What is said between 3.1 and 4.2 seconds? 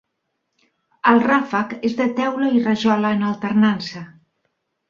en alternança.